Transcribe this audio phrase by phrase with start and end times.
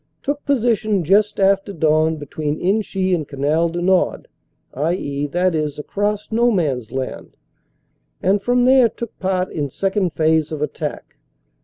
[0.23, 4.27] Took position just after dawn between Inchy and Canal du Nord;
[4.73, 5.29] i.e.,
[5.77, 7.37] across No Man s Land,
[8.19, 11.17] and from there took part in second phase of attack.